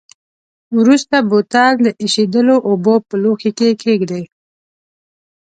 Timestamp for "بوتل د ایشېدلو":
1.29-2.55